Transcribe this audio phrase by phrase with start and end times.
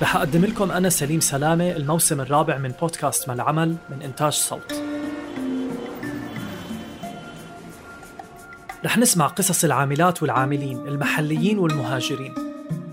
[0.00, 4.82] رح أقدم لكم أنا سليم سلامة الموسم الرابع من بودكاست ما العمل من إنتاج صوت.
[8.84, 12.34] رح نسمع قصص العاملات والعاملين المحليين والمهاجرين.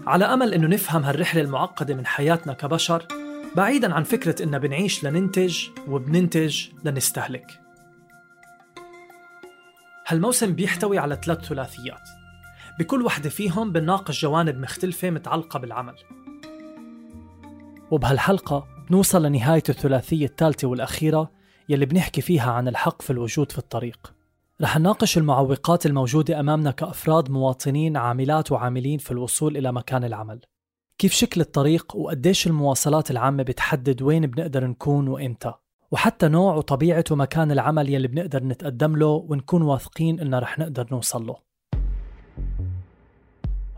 [0.08, 3.06] على أمل أنه نفهم هالرحلة المعقدة من حياتنا كبشر
[3.56, 7.60] بعيدا عن فكرة إننا بنعيش لننتج وبننتج لنستهلك.
[10.08, 12.10] هالموسم بيحتوي على ثلاث ثلاثيات.
[12.80, 15.96] بكل وحدة فيهم بنناقش جوانب مختلفة متعلقة بالعمل.
[17.92, 21.32] وبهالحلقة نوصل لنهاية الثلاثية الثالثة والأخيرة
[21.70, 24.14] يلي بنحكي فيها عن الحق في الوجود في الطريق.
[24.62, 30.42] رح نناقش المعوقات الموجودة أمامنا كأفراد مواطنين عاملات وعاملين في الوصول إلى مكان العمل.
[30.98, 35.54] كيف شكل الطريق وقديش المواصلات العامة بتحدد وين بنقدر نكون وإمتى؟
[35.92, 41.28] وحتى نوع وطبيعة ومكان العمل يلي بنقدر نتقدم له ونكون واثقين إنه رح نقدر نوصل
[41.28, 41.49] له.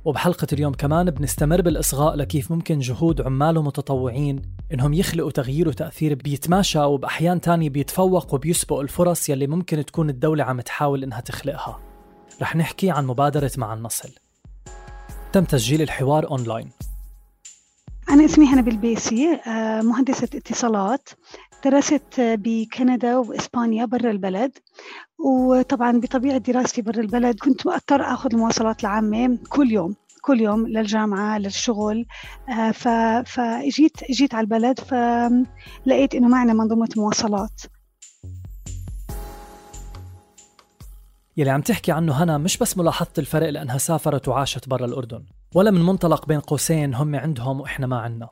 [0.06, 4.42] وبحلقة اليوم كمان بنستمر بالإصغاء لكيف ممكن جهود عمال ومتطوعين
[4.74, 10.62] إنهم يخلقوا تغيير وتأثير بيتماشى وبأحيان تانية بيتفوق وبيسبق الفرص يلي ممكن تكون الدولة عم
[10.62, 11.80] تحاول إنها تخلقها.
[12.42, 14.10] رح نحكي عن مبادرة مع النصل.
[15.34, 16.70] تم تسجيل الحوار أونلاين.
[18.10, 21.10] أنا اسمي هنا بالبيسي آه، مهندسة اتصالات.
[21.66, 24.58] درست بكندا وإسبانيا برا البلد
[25.20, 31.38] وطبعا بطبيعة دراستي برا البلد كنت أضطر أخذ المواصلات العامة كل يوم كل يوم للجامعة
[31.38, 32.06] للشغل
[32.50, 32.72] آه،
[33.22, 37.62] فجيت جيت على البلد فلقيت إنه معنا منظومة مواصلات.
[41.38, 45.72] يلي عم تحكي عنه هنا مش بس ملاحظة الفرق لأنها سافرت وعاشت برا الأردن ولا
[45.72, 48.30] من منطلق بين قوسين هم عندهم وإحنا ما عنا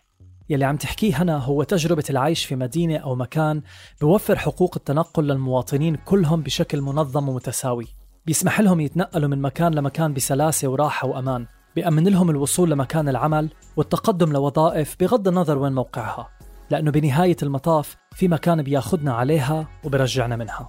[0.50, 3.62] يلي عم تحكيه هنا هو تجربة العيش في مدينة أو مكان
[4.02, 7.88] بوفر حقوق التنقل للمواطنين كلهم بشكل منظم ومتساوي.
[8.26, 11.46] بيسمح لهم يتنقلوا من مكان لمكان بسلاسة وراحة وأمان.
[11.76, 16.30] بيأمن لهم الوصول لمكان العمل والتقدم لوظائف بغض النظر وين موقعها.
[16.70, 20.68] لأنه بنهاية المطاف في مكان بياخدنا عليها وبرجعنا منها.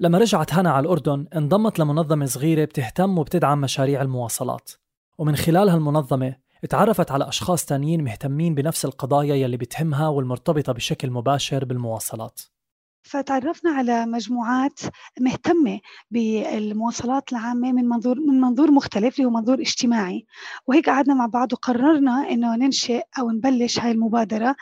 [0.00, 4.70] لما رجعت هنا على الأردن انضمت لمنظمة صغيرة بتهتم وبتدعم مشاريع المواصلات.
[5.18, 11.64] ومن خلال هالمنظمة اتعرفت على أشخاص تانيين مهتمين بنفس القضايا يلي بتهمها والمرتبطة بشكل مباشر
[11.64, 12.40] بالمواصلات.
[13.02, 14.80] فتعرفنا على مجموعات
[15.20, 20.26] مهتمة بالمواصلات العامة من منظور من منظور مختلف اللي هو منظور اجتماعي.
[20.66, 24.56] وهيك قعدنا مع بعض وقررنا إنه ننشئ أو نبلش هاي المبادرة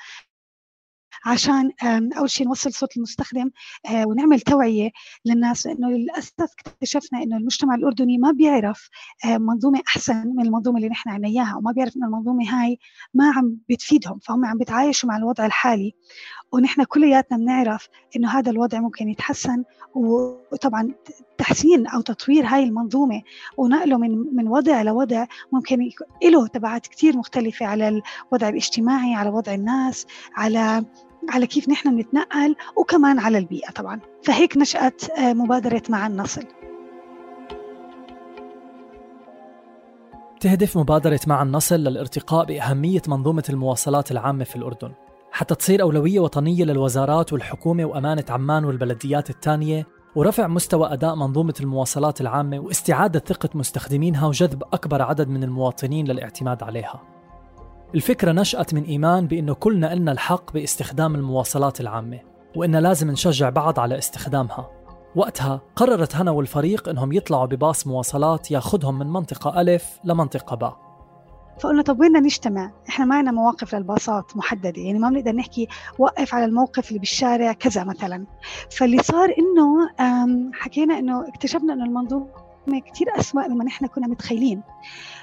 [1.25, 1.70] عشان
[2.19, 3.50] أول شيء نوصل صوت المستخدم
[3.86, 4.91] آه، ونعمل توعية
[5.25, 8.89] للناس إنه للأسف اكتشفنا إنه المجتمع الأردني ما بيعرف
[9.24, 12.78] آه، منظومة أحسن من المنظومة اللي نحن عنا إياها وما بيعرف انه المنظومة هاي
[13.15, 15.94] ما عم بتفيدهم فهم عم بيتعايشوا مع الوضع الحالي.
[16.53, 20.94] ونحن كلياتنا بنعرف إنه هذا الوضع ممكن يتحسن وطبعا
[21.39, 23.22] تحسين أو تطوير هاي المنظومة
[23.56, 25.91] ونقله من من وضع لوضع ممكن
[26.24, 30.06] له تبعات كثير مختلفة على الوضع الاجتماعي على وضع الناس
[30.36, 30.84] على
[31.30, 34.00] على كيف نحن نتنقل وكمان على البيئة طبعا.
[34.22, 36.44] فهيك نشأت آه، مبادرة مع النصل.
[40.41, 44.92] تهدف مبادرة مع النصل للارتقاء بأهمية منظومة المواصلات العامة في الأردن.
[45.32, 52.20] حتى تصير أولوية وطنية للوزارات والحكومة وأمانة عمان والبلديات الثانية ورفع مستوى أداء منظومة المواصلات
[52.20, 57.14] العامة واستعادة ثقة مستخدمينها وجذب أكبر عدد من المواطنين للاعتماد عليها.
[57.94, 62.20] الفكرة نشأت من إيمان بأنه كلنا إلنا الحق باستخدام المواصلات العامة
[62.56, 64.70] وإن لازم نشجع بعض على استخدامها
[65.16, 70.84] وقتها قررت هنا والفريق إنهم يطلعوا بباص مواصلات ياخذهم من منطقة ألف لمنطقة باء
[71.60, 75.68] فقلنا طب وين نجتمع؟ إحنا ما عندنا مواقف للباصات محددة، يعني ما بنقدر نحكي
[75.98, 78.26] وقف على الموقف اللي بالشارع كذا مثلا.
[78.70, 79.91] فاللي صار إنه
[80.52, 82.26] حكينا إنه اكتشفنا إنه المنظومة
[82.72, 84.63] كثير أسوأ مما نحن كنا متخيلين.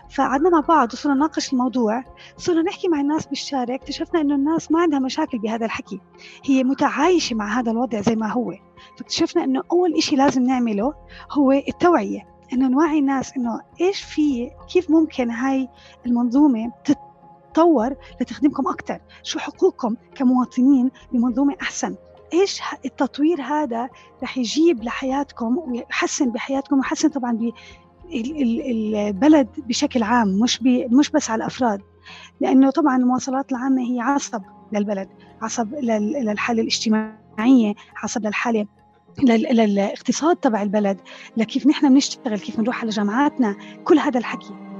[0.09, 2.03] فقعدنا مع بعض وصرنا نناقش الموضوع
[2.37, 6.01] صرنا نحكي مع الناس بالشارع اكتشفنا إنه الناس ما عندها مشاكل بهذا الحكي.
[6.45, 8.53] هي متعايشة مع هذا الوضع زي ما هو.
[8.97, 10.93] فاكتشفنا إنه أول إشي لازم نعمله
[11.31, 15.69] هو التوعية إنه نوعي الناس إنه إيش في كيف ممكن هاي
[16.05, 21.95] المنظومة تتطور لتخدمكم أكثر شو حقوقكم كمواطنين بمنظومة أحسن؟
[22.33, 23.89] إيش التطوير هذا
[24.23, 27.51] رح يجيب لحياتكم ويحسن بحياتكم ويحسن طبعا
[28.13, 30.59] البلد بشكل عام مش
[30.91, 31.81] مش بس على الأفراد.
[32.41, 34.41] لأنه طبعا المواصلات العامة هي عصب
[34.71, 35.09] للبلد
[35.41, 37.73] عصب للحالة الاجتماعية
[38.03, 38.67] عصب للحالة
[39.23, 40.97] للاقتصاد تبع البلد
[41.37, 44.70] لكيف نحن بنشتغل كيف بنروح على جامعاتنا كل هذا الحكي.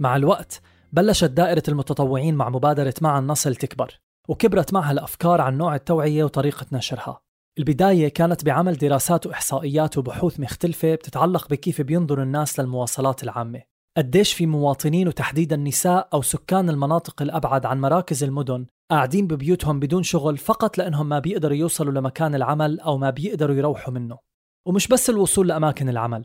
[0.00, 0.60] مع الوقت
[0.92, 6.66] بلشت دائرة المتطوعين مع مبادرة معا نصل تكبر وكبرت معها الأفكار عن نوع التوعية وطريقة
[6.72, 7.20] نشرها.
[7.58, 13.62] البداية كانت بعمل دراسات وإحصائيات وبحوث مختلفة بتتعلق بكيف بينظر الناس للمواصلات العامة.
[13.96, 20.02] قديش في مواطنين وتحديدا نساء أو سكان المناطق الأبعد عن مراكز المدن قاعدين ببيوتهم بدون
[20.02, 24.18] شغل فقط لأنهم ما بيقدروا يوصلوا لمكان العمل أو ما بيقدروا يروحوا منه.
[24.66, 26.24] ومش بس الوصول لأماكن العمل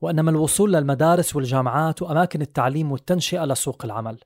[0.00, 4.18] وإنما الوصول للمدارس والجامعات وأماكن التعليم والتنشئة لسوق العمل.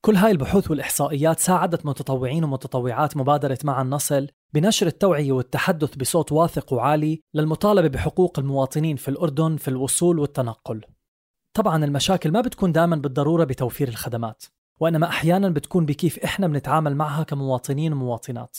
[0.00, 6.72] كل هاي البحوث والإحصائيات ساعدت متطوعين ومتطوعات مبادرة معا النصل بنشر التوعية والتحدث بصوت واثق
[6.72, 10.84] وعالي للمطالبة بحقوق المواطنين في الأردن في الوصول والتنقل.
[11.54, 14.44] طبعا المشاكل ما بتكون دائما بالضرورة بتوفير الخدمات
[14.80, 18.56] وإنما أحيانا بتكون بكيف إحنا بنتعامل معها كمواطنين ومواطنات.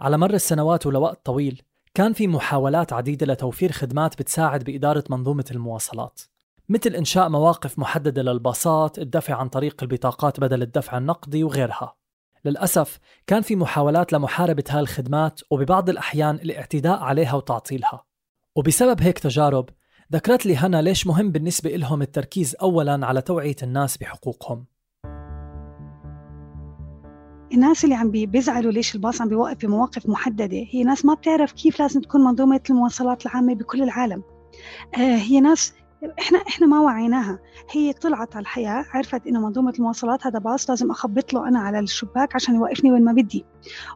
[0.00, 1.62] على مر السنوات ولوقت طويل
[1.94, 6.20] كان في محاولات عديدة لتوفير خدمات بتساعد بإدارة منظومة المواصلات
[6.68, 11.96] مثل إنشاء مواقف محددة للباصات، الدفع عن طريق البطاقات بدل الدفع النقدي وغيرها.
[12.44, 18.04] للأسف كان في محاولات لمحاربة هاي الخدمات وببعض الأحيان الاعتداء عليها وتعطيلها.
[18.56, 19.68] وبسبب هيك تجارب
[20.12, 24.66] ذكرت لي هنا ليش مهم بالنسبة لهم التركيز أولا على توعية الناس بحقوقهم.
[27.52, 30.66] الناس اللي عم بيزعلوا ليش الباص عم بيوقف بمواقف محددة.
[30.70, 34.22] هي ناس ما بتعرف كيف لازم تكون منظومة المواصلات العامة بكل العالم.
[34.94, 35.74] آه هي ناس
[36.18, 37.38] إحنا إحنا ما وعيناها.
[37.70, 41.78] هي طلعت على الحياة عرفت إنه منظومة المواصلات هذا باص لازم أخبط له أنا على
[41.78, 43.44] الشباك عشان يوقفني وين ما بدي.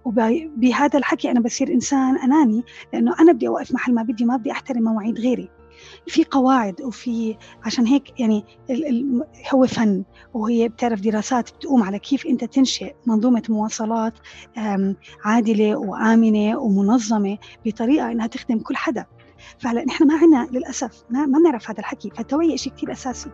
[0.04, 4.50] وبهذا الحكي أنا بصير إنسان أناني لأنه أنا بدي أوقف محل ما بدي ما بدي
[4.52, 5.50] أحترم مواعيد غيري.
[6.06, 9.24] في قواعد وفي عشان هيك يعني ال ال
[9.54, 10.04] هو فن
[10.34, 14.14] وهي بتعرف دراسات بتقوم على كيف أنت تنشئ منظومة مواصلات
[15.24, 19.06] عادلة وآمنة ومنظمة بطريقة إنها تخدم كل حدا.
[19.58, 23.30] فهلا نحن ما عندنا للأسف ما, ما بنعرف هذا الحكي فالتوعية شيء كثير أساسي.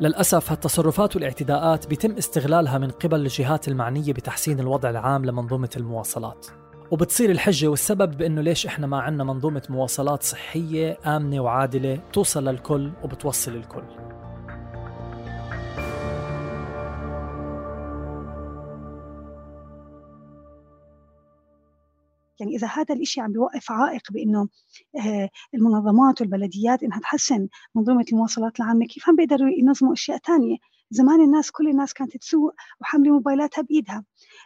[0.00, 6.46] للأسف هالتصرفات والاعتداءات بيتم استغلالها من قبل الجهات المعنية بتحسين الوضع العام لمنظومة المواصلات.
[6.90, 12.90] وبتصير الحجة والسبب بأنه ليش إحنا ما عندنا منظومة مواصلات صحية آمنة وعادلة توصل للكل
[13.04, 13.84] وبتوصل الكل.
[22.40, 24.48] يعني إذا هذا الإشي عم بيوقف عائق بأنه
[25.06, 30.56] آه، المنظمات والبلديات إنها تحسن منظومة المواصلات العامة كيف عم بيقدروا ينظموا أشياء تانية؟
[30.90, 34.04] زمان الناس كل الناس كانت تسوق وحاملة موبايلاتها بإيدها.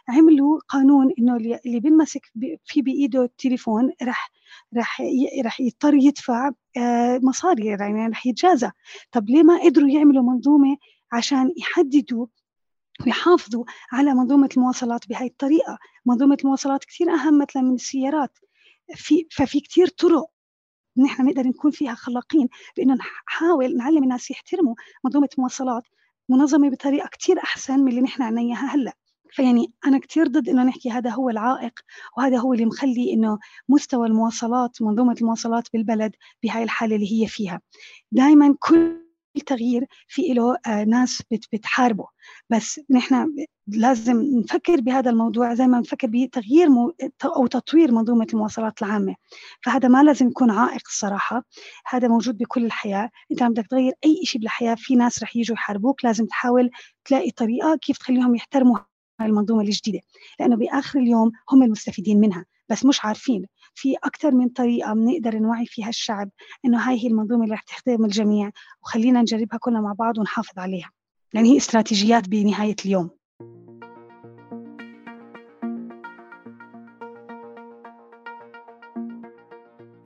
[0.09, 2.21] عملوا قانون إنه اللي بينمسك
[2.65, 4.31] في بإيده التليفون رح
[4.77, 5.01] رح
[5.45, 8.71] رح يضطر يدفع آه، مصاري يعني رح يتجازى.
[9.11, 10.77] طب ليه ما قدروا يعملوا منظومة
[11.11, 12.27] عشان يحددوا
[13.05, 18.37] ويحافظوا على منظومة المواصلات بهاي الطريقة؟ منظومة المواصلات كثير أهم مثلا من السيارات.
[18.95, 20.25] في ففي كثير طرق
[20.97, 25.83] نحن نقدر نكون فيها خلاقين بإنه نحاول نعلم الناس يحترموا منظومة المواصلات.
[26.29, 28.93] منظمة بطريقة كثير أحسن من اللي نحن عنا هلأ.
[29.31, 31.73] فيعني أنا كثير ضد إنه نحكي هذا هو العائق
[32.17, 33.39] وهذا هو اللي مخلي إنه
[33.69, 37.61] مستوى المواصلات منظومة المواصلات بالبلد بهاي الحالة اللي هي فيها.
[38.11, 39.02] دائما كل
[39.41, 42.05] تغيير في له آه، ناس بتحاربه.
[42.49, 43.35] بس نحن
[43.67, 46.67] لازم نفكر بهذا الموضوع زي ما نفكر بتغيير
[47.25, 49.15] أو تطوير منظومة المواصلات العامة.
[49.65, 51.43] فهذا ما لازم يكون عائق الصراحة.
[51.87, 53.09] هذا موجود بكل الحياة.
[53.31, 56.05] أنت عم بدك تغير أي شيء بالحياة في ناس رح يجوا يحاربوك.
[56.05, 56.69] لازم تحاول
[57.05, 58.77] تلاقي طريقة كيف تخليهم يحترموا
[59.21, 59.99] المنظومة الجديدة.
[60.39, 62.45] لأنه بآخر اليوم هم المستفيدين منها.
[62.69, 63.45] بس مش عارفين.
[63.75, 66.29] في أكثر من طريقة بنقدر نوعي فيها الشعب
[66.65, 68.51] إنه هاي هي المنظومة اللي رح تخدم الجميع
[68.83, 70.91] وخلينا نجربها كلنا مع بعض ونحافظ عليها.
[71.33, 73.09] لأن هي استراتيجيات بنهاية اليوم.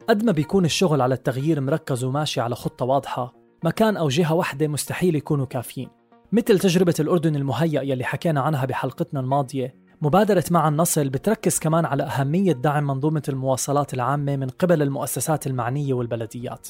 [0.09, 3.33] قد ما بيكون الشغل على التغيير مركز وماشي على خطة واضحة
[3.63, 5.89] مكان أو جهة واحدة مستحيل يكونوا كافيين.
[6.31, 12.03] مثل تجربة الأردن المهيأ يلي حكينا عنها بحلقتنا الماضية مبادرة معا نصل بتركز كمان على
[12.03, 16.67] أهمية دعم منظومة المواصلات العامة من قبل المؤسسات المعنية والبلديات.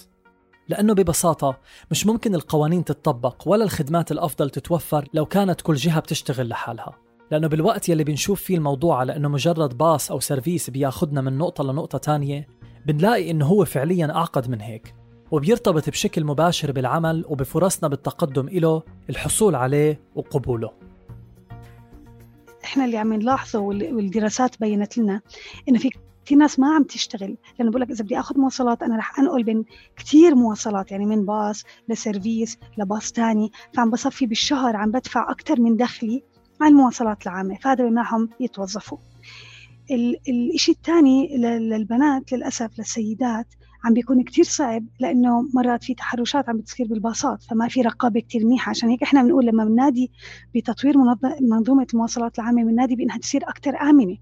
[0.69, 1.57] لأنه ببساطة
[1.91, 6.93] مش ممكن القوانين تتطبق ولا الخدمات الأفضل تتوفر لو كانت كل جهة بتشتغل لحالها.
[7.31, 11.63] لأنه بالوقت يلي بنشوف فيه الموضوع على أنه مجرد باص أو سيرفيس بياخدنا من نقطة
[11.63, 12.47] لنقطة تانية
[12.85, 14.95] بنلاقي أنه هو فعليا أعقد من هيك.
[15.31, 20.86] وبيرتبط بشكل مباشر بالعمل وبفرصنا بالتقدم إله الحصول عليه وقبوله.
[22.67, 25.21] إحنا اللي عم نلاحظه والدراسات بينت لنا
[25.69, 25.89] إنه في
[26.25, 27.37] في ناس ما عم تشتغل.
[27.59, 29.65] لأنه بقول لك إذا بدي آخذ مواصلات أنا رح أنقل بين
[29.97, 35.77] كثير مواصلات يعني من باص لسيرفيس لباص ثاني فعم بصفي بالشهر عم بدفع أكثر من
[35.77, 36.23] دخلي
[36.61, 38.97] على المواصلات العامة فهذا بمنعهم يتوظفوا.
[40.53, 43.47] الشيء الثاني للبنات للأسف للسيدات
[43.83, 48.45] عم بيكون كتير صعب لأنه مرات في تحرشات عم بتصير بالباصات فما في رقابة كتير
[48.45, 48.69] منيحة.
[48.69, 50.11] عشان هيك إحنا بنقول لما بننادي
[50.55, 50.95] بتطوير
[51.41, 54.17] منظومة المواصلات العامة بننادي بأنها تصير أكثر آمنة.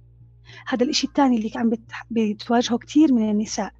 [0.68, 1.72] هذا الشيء الثاني اللي عم
[2.12, 3.72] بتواجهه كثير من النساء.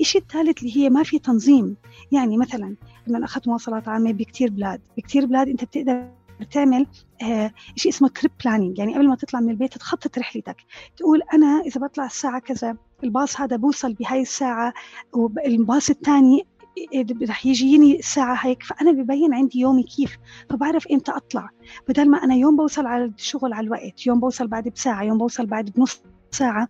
[0.00, 1.76] الشيء الثالث اللي هي ما في تنظيم.
[2.12, 2.74] يعني مثلا
[3.06, 6.86] لما أخذت مواصلات عامة بكثير بلاد بكثير بلاد أنت بتقدر تعمل
[7.22, 10.56] آه شيء اسمه trip planning يعني قبل ما تطلع من البيت تخطط رحلتك.
[10.96, 14.72] تقول أنا إذا بطلع الساعة كذا الباص هذا بوصل بهاي الساعة
[15.12, 16.46] والباص الثاني
[17.28, 18.62] رح يجيني الساعة هيك.
[18.62, 20.16] فأنا ببين عندي يومي كيف.
[20.50, 21.50] فبعرف إمتى أطلع.
[21.88, 25.46] بدل ما أنا يوم بوصل على الشغل على الوقت يوم بوصل بعد بساعة يوم بوصل
[25.46, 26.68] بعد بنص ساعة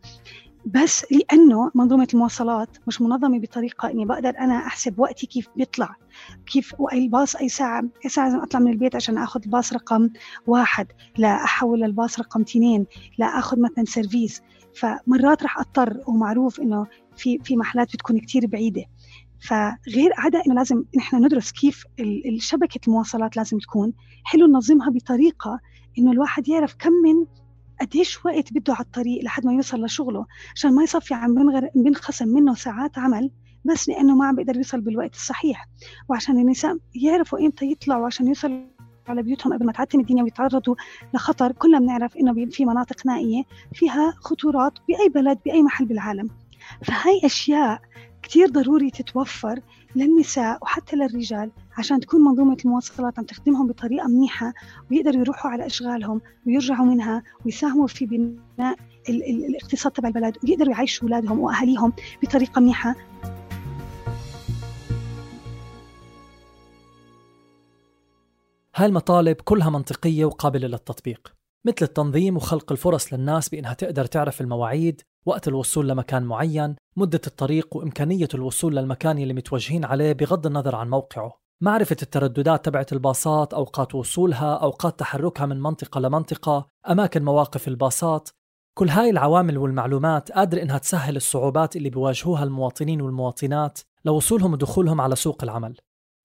[0.66, 5.94] بس لأنه منظومة المواصلات مش منظمة بطريقة إني بقدر أنا أحسب وقتي كيف بيطلع
[6.46, 10.08] كيف الباص أي ساعة أي ساعة لازم أطلع من البيت عشان آخذ الباص رقم
[10.46, 10.86] واحد
[11.18, 12.86] لا أحول للباص رقم اثنين
[13.18, 14.42] لا آخذ مثلا سيرفيس.
[14.74, 16.86] فمرات رح أضطر ومعروف إنه
[17.16, 18.84] في في محلات بتكون كثير بعيدة.
[19.40, 21.84] فغير عدا إنه لازم نحن ندرس كيف
[22.38, 23.92] شبكة المواصلات لازم تكون.
[24.24, 25.60] حلو ننظمها بطريقة
[25.98, 27.26] إنه الواحد يعرف كم من
[27.80, 31.34] قديش وقت بده على الطريق لحد ما يوصل لشغله؟ عشان ما يصفي عم
[31.74, 33.30] بنخصم منه ساعات عمل
[33.64, 35.68] بس لأنه ما عم بيقدر يوصل بالوقت الصحيح.
[36.08, 38.60] وعشان النساء يعرفوا إمتى يطلعوا عشان يوصلوا
[39.08, 40.74] على بيوتهم قبل ما تعتم الدنيا ويتعرضوا
[41.14, 41.52] لخطر.
[41.52, 43.42] كلنا بنعرف إنه في مناطق نائية
[43.74, 46.30] فيها خطورات بأي بلد بأي محل بالعالم.
[46.84, 47.80] فهي أشياء
[48.22, 49.60] كثير ضروري تتوفر
[49.96, 51.50] للنساء وحتى للرجال.
[51.78, 54.54] عشان تكون منظومة المواصلات عم تخدمهم بطريقة منيحة
[54.90, 58.76] ويقدروا يروحوا على أشغالهم ويرجعوا منها ويساهموا في بناء
[59.08, 61.92] الاقتصاد تبع البلد ويقدروا يعيشوا أولادهم وأهاليهم
[62.22, 62.94] بطريقة منيحة.
[68.74, 71.34] هاي المطالب كلها منطقية وقابلة للتطبيق
[71.66, 77.76] مثل التنظيم وخلق الفرص للناس بإنها تقدر تعرف المواعيد وقت الوصول لمكان معين مدة الطريق
[77.76, 81.47] وإمكانية الوصول للمكان اللي متوجهين عليه بغض النظر عن موقعه.
[81.60, 88.28] معرفة الترددات تبعت الباصات أوقات وصولها أوقات تحركها من منطقة لمنطقة أماكن مواقف الباصات.
[88.74, 95.16] كل هاي العوامل والمعلومات قادرة إنها تسهل الصعوبات اللي بيواجهوها المواطنين والمواطنات لوصولهم ودخولهم على
[95.16, 95.76] سوق العمل.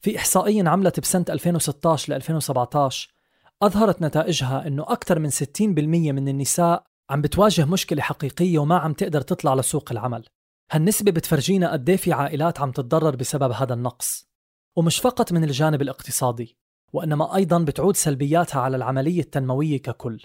[0.02, 3.14] في إحصائية انعملت بسنة 2016 ل 2017
[3.62, 9.22] أظهرت نتائجها أنه أكثر من 60% من النساء عم بتواجه مشكلة حقيقية وما عم تقدر
[9.22, 10.26] تطلع لسوق العمل.
[10.72, 14.33] هالنسبة بتفرجينا قد إيه في عائلات عم تتضرر بسبب هذا النقص.
[14.76, 16.58] ومش فقط من الجانب الاقتصادي
[16.94, 20.22] وإنما أيضا بتعود سلبياتها على العملية التنموية ككل.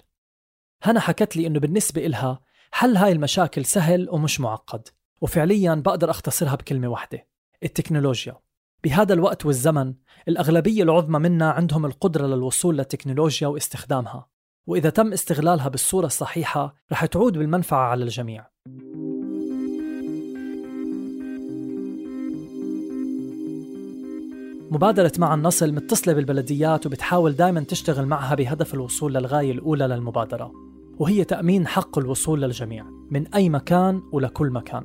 [0.83, 2.39] هنا حكت لي إنه بالنسبة إلها
[2.71, 4.87] حل هاي المشاكل سهل ومش معقد
[5.21, 7.27] وفعليا بقدر أختصرها بكلمة واحدة
[7.63, 8.37] التكنولوجيا.
[8.83, 9.93] بهذا الوقت والزمن
[10.27, 14.29] الأغلبية العظمى منا عندهم القدرة للوصول للتكنولوجيا واستخدامها
[14.67, 18.49] وإذا تم استغلالها بالصورة الصحيحة رح تعود بالمنفعة على الجميع.
[24.71, 30.51] مبادرة مع النصل متصلة بالبلديات وبتحاول دائما تشتغل معها بهدف الوصول للغاية الأولى للمبادرة
[30.99, 34.83] وهي تأمين حق الوصول للجميع من أي مكان ولكل مكان.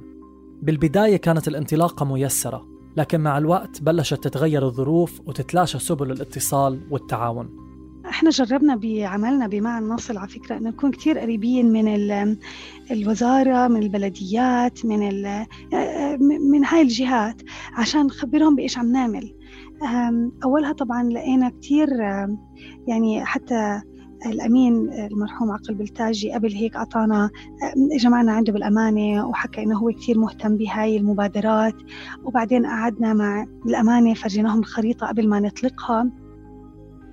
[0.63, 7.65] بالبداية كانت الانطلاقة ميسرة لكن مع الوقت بلشت تتغير الظروف وتتلاشى سبل الاتصال والتعاون.
[8.09, 12.37] إحنا جربنا بعملنا بمع النصل على فكرة إنه نكون كثير قريبين من
[12.91, 14.99] الوزارة من البلديات من
[16.51, 17.43] من هاي الجهات
[17.75, 19.34] عشان نخبرهم بإيش عم نعمل.
[20.45, 21.89] أولها طبعا لقينا كثير
[22.89, 23.81] يعني حتى
[24.27, 27.31] الأمين المرحوم عقل بلتاجي قبل هيك أعطانا
[28.01, 31.75] جمعنا عنده بالأمانة وحكى إنه هو كثير مهتم بهاي المبادرات.
[32.25, 36.11] وبعدين قعدنا مع الأمانة فرجيناهم الخريطة قبل ما نطلقها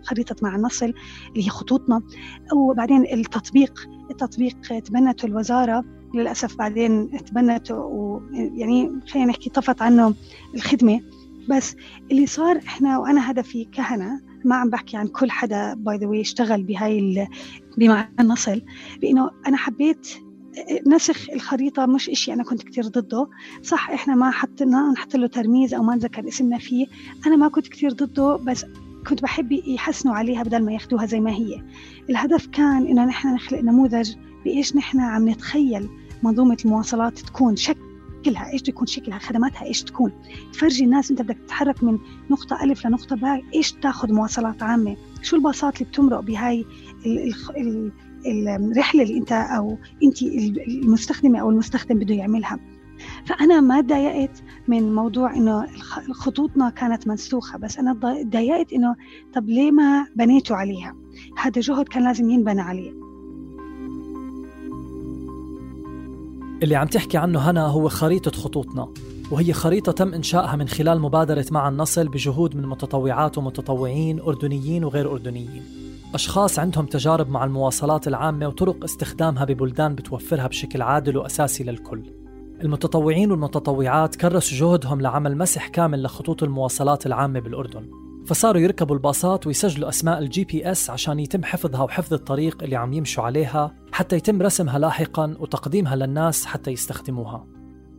[0.03, 0.93] خريطة مع النصل
[1.29, 2.01] اللي هي خطوطنا.
[2.55, 5.83] وبعدين التطبيق التطبيق تبنته الوزارة
[6.15, 10.13] للأسف بعدين تبنته ويعني خلينا نحكي طفت عنه
[10.55, 11.01] الخدمة.
[11.49, 11.75] بس
[12.11, 16.21] اللي صار إحنا وأنا هدفي كهنة ما عم بحكي عن كل حدا by the way
[16.21, 17.27] اشتغل بهاي
[17.77, 18.61] بمعا نصل
[19.01, 20.07] بإنه أنا حبيت
[20.87, 23.27] نسخ الخريطة مش إشي أنا كنت كتير ضده.
[23.63, 26.85] صح إحنا ما حطينا نحط له ترميز أو ما نذكر اسمنا فيه.
[27.27, 28.65] أنا ما كنت كتير ضده بس
[29.07, 31.63] كنت بحب يحسنوا عليها بدل ما ياخذوها زي ما هي.
[32.09, 35.89] الهدف كان إنه نحن نخلق نموذج بإيش نحن عم نتخيل
[36.23, 37.55] منظومة المواصلات تكون
[38.21, 40.11] شكلها إيش تكون؟ شكلها خدماتها إيش تكون؟
[40.53, 41.97] تفرجي الناس أنت بدك تتحرك من
[42.29, 46.65] نقطة ألف لنقطة باء إيش تاخذ مواصلات عامة؟ شو الباصات اللي بتمرق بهاي
[48.25, 50.21] الرحلة اللي أنت أو أنت
[50.67, 52.59] المستخدمة أو المستخدم بده يعملها.
[53.25, 55.67] فأنا ما تضايقت من موضوع إنه
[56.11, 58.95] خطوطنا كانت منسوخة بس أنا تضايقت إنه
[59.33, 60.95] طب ليه ما بنيتوا عليها؟
[61.37, 63.10] هذا جهد كان لازم ينبنى عليه.
[66.63, 68.93] اللي عم تحكي عنه هنا هو خريطة خطوطنا
[69.31, 75.11] وهي خريطة تم إنشائها من خلال مبادرة معا نصل بجهود من متطوعات ومتطوعين أردنيين وغير
[75.11, 75.63] أردنيين.
[76.13, 82.03] أشخاص عندهم تجارب مع المواصلات العامة وطرق استخدامها ببلدان بتوفرها بشكل عادل وأساسي للكل.
[82.63, 88.00] المتطوعين والمتطوعات كرسوا جهدهم لعمل مسح كامل لخطوط المواصلات العامة بالأردن.
[88.25, 93.23] فصاروا يركبوا الباصات ويسجلوا أسماء ال GPS عشان يتم حفظها وحفظ الطريق اللي عم يمشوا
[93.23, 97.47] عليها حتى يتم رسمها لاحقا وتقديمها للناس حتى يستخدموها.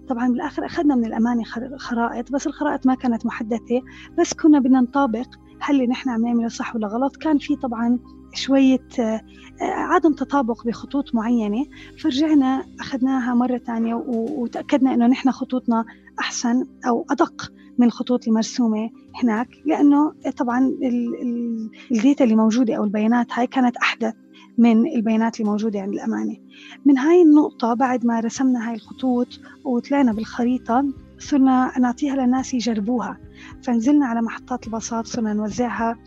[0.09, 1.43] طبعا بالآخر أخذنا من الأمانة
[1.77, 3.83] خرائط بس الخرائط ما كانت محدثة
[4.19, 5.27] بس كنا بدنا نطابق
[5.61, 7.17] هل اللي نحن عم نعمله صح ولا غلط.
[7.17, 7.99] كان في طبعا
[8.35, 9.21] شوية آه،
[9.63, 11.67] عدم تطابق بخطوط معينة
[11.99, 15.85] فرجعنا أخذناها مرة ثانية وتأكدنا أنه نحن خطوطنا
[16.21, 17.53] أحسن أو أدق.
[17.79, 18.91] من الخطوط المرسومة
[19.23, 20.73] هناك لأنه طبعا
[21.91, 24.15] الديتا اللي موجودة أو البيانات هاي كانت أحدث
[24.59, 26.37] من البيانات اللي موجودة عند الأمانة.
[26.87, 30.85] من هاي النقطة بعد ما رسمنا هاي الخطوط وطلعنا بالخريطة
[31.19, 33.19] صرنا نعطيها للناس يجربوها.
[33.63, 35.99] فنزلنا على محطات الباصات صرنا نوزعها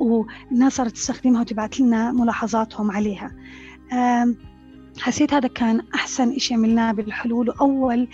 [0.00, 3.30] والناس صارت تستخدمها وتبعت لنا ملاحظاتهم عليها.
[5.00, 7.48] حسيت هذا كان أحسن إشي عملناه بالحلول.
[7.48, 8.08] وأول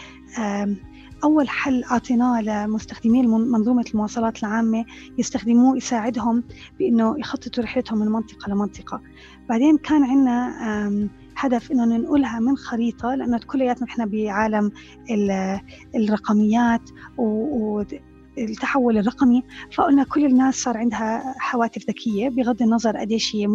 [1.25, 4.85] أول حل أعطيناه لمستخدمين منظومة المواصلات العامة
[5.19, 6.45] يستخدموه يساعدهم
[6.79, 9.01] بأنه يخططوا رحلتهم من منطقة لمنطقة.
[9.49, 14.73] بعدين كان عندنا هدف إنه ننقلها من خريطة لأنه كلياتنا إحنا بعالم
[15.95, 16.91] الرقميات
[18.45, 19.43] التحول الرقمي
[19.75, 23.49] فقلنا كل الناس صار عندها هواتف ذكية بغض النظر قديش هي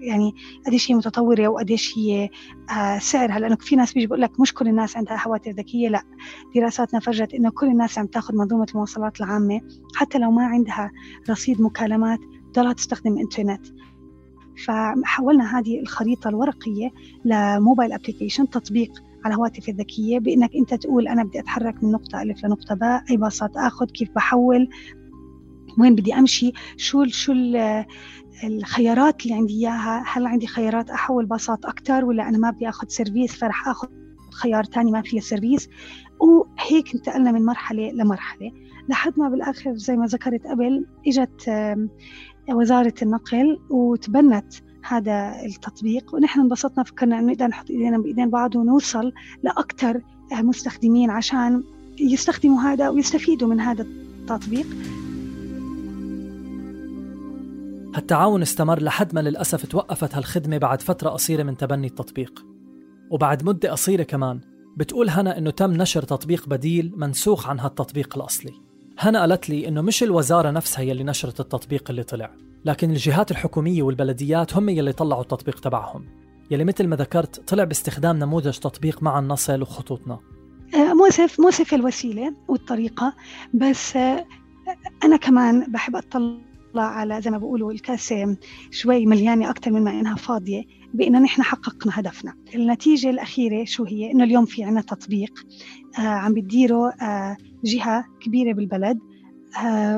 [0.00, 0.34] يعني
[0.66, 2.30] قديش هي متطورة وقديش هي
[2.70, 6.02] آه، سعرها لأنه في ناس بيجي بقول لك مش كل الناس عندها هواتف ذكية لأ
[6.56, 9.60] دراساتنا فرجت إنه كل الناس عم تأخذ منظومة المواصلات العامة
[9.94, 10.90] حتى لو ما عندها
[11.30, 12.18] رصيد مكالمات
[12.54, 13.66] ضلها تستخدم إنترنت.
[14.66, 16.90] فحولنا هذه الخريطة الورقية
[17.24, 22.22] ل mobile application تطبيق على الهواتف الذكية بإنك أنت تقول أنا بدي أتحرك من نقطة
[22.22, 24.68] ألف لنقطة باء أي باصات أخذ كيف بحول
[25.78, 27.32] وين بدي أمشي شو شو
[28.44, 32.88] الخيارات اللي عندي إياها هل عندي خيارات أحول باصات أكثر ولا أنا ما بدي أخذ
[32.88, 33.88] سيرفيس فرح أخذ
[34.30, 35.68] خيار تاني ما فيه سيرفيس؟
[36.20, 38.52] وهيك انتقلنا من مرحلة لمرحلة.
[38.88, 41.50] لحد ما بالآخر زي ما ذكرت قبل إجت
[42.48, 44.54] وزارة النقل وتبنت
[44.88, 50.00] هذا التطبيق ونحن انبسطنا فكرنا إنه نقدر نحط إيدينا بإيدين بعض ونوصل لأكثر
[50.32, 51.62] مستخدمين عشان
[52.00, 54.66] يستخدموا هذا ويستفيدوا من هذا التطبيق.
[57.94, 62.44] هالتعاون استمر لحد ما للأسف توقفت هالخدمة بعد فترة قصيرة من تبني التطبيق.
[63.10, 64.40] وبعد مدة قصيرة كمان
[64.76, 68.52] بتقول هنا إنه تم نشر تطبيق بديل منسوخ عن هالتطبيق الأصلي.
[68.98, 72.30] هنا قالت لي إنه مش الوزارة نفسها يلي نشرت التطبيق اللي طلع.
[72.64, 76.04] لكن الجهات الحكومية والبلديات هم يلي طلعوا التطبيق تبعهم.
[76.50, 80.18] يلي مثل ما ذكرت طلع باستخدام نموذج تطبيق مع النصل وخطوطنا.
[80.74, 83.14] آه، موسف موسف الوسيلة والطريقة
[83.54, 84.26] بس آه،
[85.04, 86.36] أنا كمان بحب أطلع
[86.76, 88.36] على زي ما بقولوا الكاسة
[88.70, 90.62] شوي مليانة أكثر من ما إنها فاضية
[90.94, 92.34] بأن نحن حققنا هدفنا.
[92.54, 95.32] النتيجة الأخيرة شو هي؟ إنه اليوم في عنا تطبيق
[95.98, 96.92] آه عم بتديره
[97.64, 98.98] جهة كبيرة بالبلد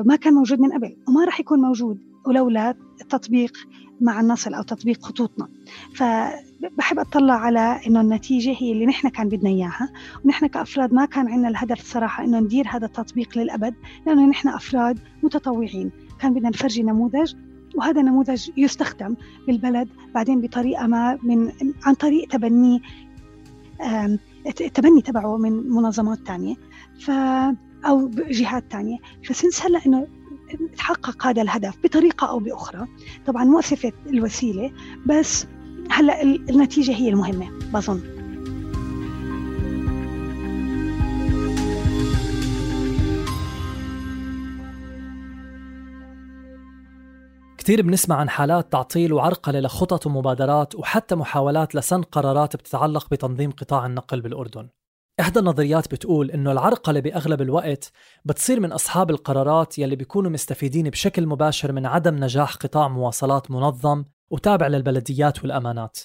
[0.05, 2.07] ما كان موجود من قبل وما راح يكون موجود.
[2.27, 3.57] ولولا التطبيق
[4.01, 5.47] مع النصل أو تطبيق خطوطنا.
[5.95, 9.89] فبحب أطلع على إنه النتيجة هي اللي نحن كان بدنا إياها
[10.25, 13.73] ونحن كأفراد ما كان عندنا الهدف الصراحة إنه ندير هذا التطبيق للأبد
[14.05, 15.91] لأنه نحن أفراد متطوعين.
[16.19, 17.33] كان بدنا نفرجي نموذج
[17.75, 19.15] وهذا نموذج يستخدم
[19.47, 21.51] بالبلد بعدين بطريقة ما من
[21.85, 22.81] عن طريق تبني
[24.47, 26.55] التبني تبعه من منظمات تانية
[26.99, 27.11] ف
[27.85, 28.97] أو جهات تانية.
[29.23, 30.07] فسنس هلا إنه
[30.77, 32.87] تحقق هذا الهدف بطريقة أو بأخرى
[33.25, 34.71] طبعا مؤسفة الوسيلة
[35.05, 35.47] بس
[35.91, 38.17] هلأ النتيجة هي المهمة بظن.
[47.57, 53.85] كثير بنسمع عن حالات تعطيل وعرقلة لخطط ومبادرات وحتى محاولات لسن قرارات بتتعلق بتنظيم قطاع
[53.85, 54.69] النقل بالأردن.
[55.19, 57.91] إحدى النظريات بتقول إنه العرقلة بأغلب الوقت
[58.25, 64.05] بتصير من أصحاب القرارات يلي بيكونوا مستفيدين بشكل مباشر من عدم نجاح قطاع مواصلات منظم
[64.29, 65.97] وتابع للبلديات والأمانات.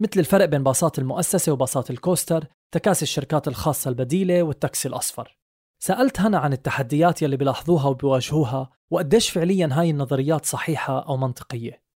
[0.00, 5.38] مثل الفرق بين باصات المؤسسة وباصات الكوستر تكاسي الشركات الخاصة البديلة والتاكسي الأصفر.
[5.78, 11.89] سألت هنا عن التحديات يلي بيلاحظوها وبيواجهوها وقديش فعليا هاي النظريات صحيحة أو منطقية؟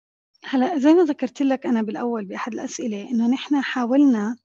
[0.45, 4.35] هلا زي ما ذكرت لك أنا بالأول بأحد الأسئلة إنه نحن حاولنا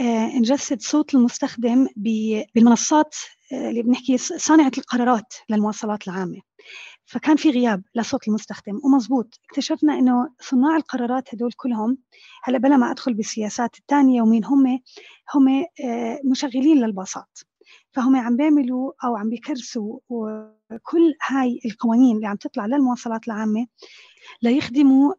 [0.00, 3.14] آه، نجسد صوت المستخدم بالمنصات
[3.52, 6.40] آه، اللي بنحكي صانعة القرارات للمواصلات العامة.
[7.06, 11.98] فكان في غياب لصوت المستخدم ومزبوط اكتشفنا إنه صناع القرارات هدول كلهم
[12.42, 14.80] هلا بلا ما أدخل بالسياسات الثانية ومين هم
[15.34, 15.48] هم
[15.84, 17.38] آه، مشغلين للباصات.
[17.98, 19.98] فهم عم بيعملوا أو عم بيكرسوا
[20.82, 23.66] كل هاي القوانين اللي عم تطلع للمواصلات العامة
[24.42, 25.14] ليخدموا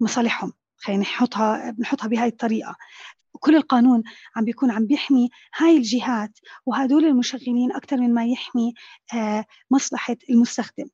[0.00, 0.52] مصالحهم.
[0.76, 2.76] خلينا نحطها نحطها بهاي الطريقة.
[3.32, 4.02] كل القانون
[4.36, 8.74] عم بيكون عم بيحمي هاي الجهات وهدول المشغلين أكثر من ما يحمي
[9.14, 10.88] آه، مصلحة المستخدم.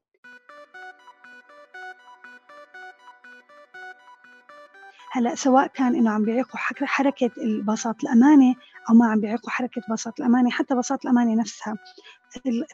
[5.17, 8.55] هلا سواء كان إنه عم بيعيقوا حركة الباصات الأمانة
[8.91, 11.75] أو ما عم بيعيقوا حركة باصات الأمانة حتى باصات الأمانة نفسها.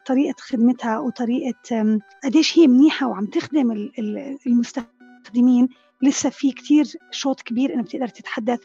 [0.06, 3.90] طريقة خدمتها وطريقة قديش هي منيحة وعم تخدم
[4.46, 5.68] المستخدمين
[6.02, 8.60] لسه في كتير شوط كبير إنه بتقدر تتحدث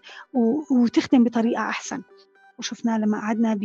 [0.72, 2.02] وتخدم بطريقة أحسن.
[2.60, 3.60] وشفنا لما قعدنا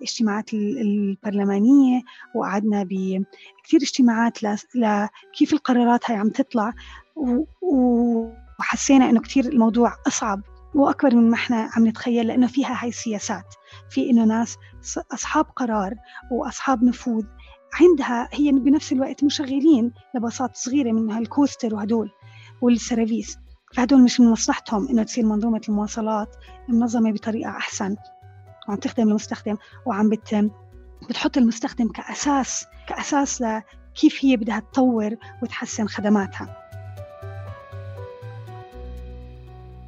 [0.00, 2.02] باجتماعات البرلمانية
[2.34, 4.38] وقعدنا بكثير اجتماعات
[4.74, 6.72] لكيف القرارات هاي عم تطلع
[8.62, 10.40] وحسينا إنه كثير الموضوع أصعب
[10.74, 13.54] وأكبر من ما إحنا عم نتخيل لأنه فيها هاي السياسات.
[13.90, 14.56] في إنه ناس
[15.14, 15.94] أصحاب قرار
[16.32, 17.24] وأصحاب نفوذ
[17.80, 22.10] عندها هي بنفس الوقت مشغلين لباصات صغيرة من هالكوستر وهدول
[22.62, 23.38] والسيرفيس
[23.74, 26.36] فهدول مش من مصلحتهم إنه تصير منظومة المواصلات
[26.68, 27.96] منظمة بطريقة أحسن.
[28.68, 30.50] وعم تخدم المستخدم وعم بت
[31.08, 36.61] بتحط المستخدم كأساس كأساس لكيف هي بدها تطور وتحسن خدماتها.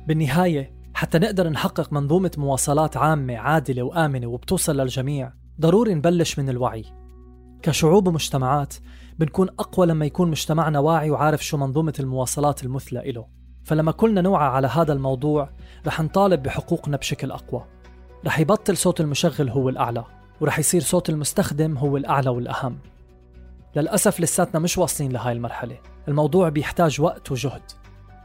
[0.06, 6.84] بالنهاية حتى نقدر نحقق منظومة مواصلات عامة عادلة وآمنة وبتوصل للجميع ضروري نبلش من الوعي.
[7.62, 8.74] كشعوب ومجتمعات
[9.18, 13.26] بنكون أقوى لما يكون مجتمعنا واعي وعارف شو منظومة المواصلات المثلى إله.
[13.64, 15.50] فلما كلنا نوعى على هذا الموضوع
[15.86, 17.64] رح نطالب بحقوقنا بشكل أقوى.
[18.26, 20.04] رح يبطل صوت المشغل هو الأعلى
[20.40, 22.78] ورح يصير صوت المستخدم هو الأعلى والأهم.
[23.76, 25.78] للأسف لساتنا مش واصلين لهاي المرحلة.
[26.08, 27.62] الموضوع بيحتاج وقت وجهد.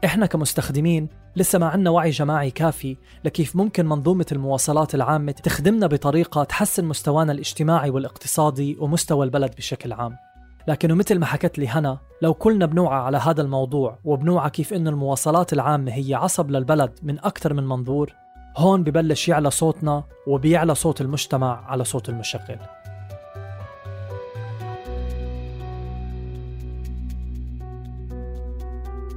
[0.04, 6.44] إحنا كمستخدمين لسه ما عندنا وعي جماعي كافي لكيف ممكن منظومة المواصلات العامة تخدمنا بطريقة
[6.44, 10.16] تحسن مستوانا الاجتماعي والاقتصادي ومستوى البلد بشكل عام.
[10.68, 14.90] لكنه مثل ما حكت لي هنا لو كلنا بنوعى على هذا الموضوع وبنوعى كيف انه
[14.90, 18.14] المواصلات العامة هي عصب للبلد من أكثر من منظور
[18.56, 22.58] هون ببلش يعلى صوتنا وبيعلى صوت المجتمع على صوت المشغل.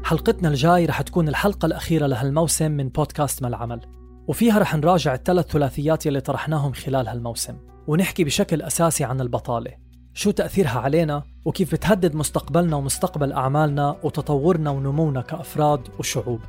[0.03, 3.81] حلقتنا الجاي رح تكون الحلقة الأخيرة لهالموسم من بودكاست ما العمل.
[4.27, 7.57] وفيها رح نراجع الثلاث ثلاثيات يلي طرحناهم خلال هالموسم.
[7.87, 9.71] ونحكي بشكل أساسي عن البطالة.
[10.13, 16.39] شو تأثيرها علينا؟ وكيف بتهدد مستقبلنا ومستقبل أعمالنا وتطورنا ونمونا كأفراد وشعوب.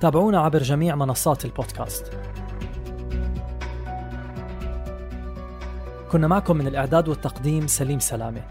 [0.00, 2.12] تابعونا عبر جميع منصات البودكاست.
[6.12, 8.42] كنا معكم من الإعداد والتقديم سليم سلامة.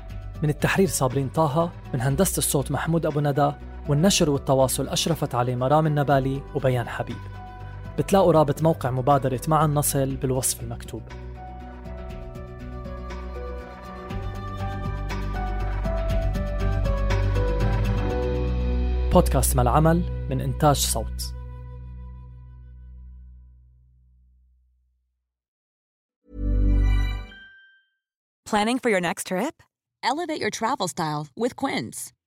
[0.43, 3.51] من التحرير صابرين طه من هندسة الصوت محمود أبو ندى
[3.89, 7.17] والنشر والتواصل أشرفت عليه مرام النبالي وبيان حبيب
[7.97, 11.01] بتلاقوا رابط موقع مبادرة مع النصل بالوصف المكتوب
[19.13, 21.35] بودكاست مع العمل من إنتاج صوت
[28.45, 29.63] Planning for your next trip?
[30.03, 32.13] Elevate your travel style with Quince.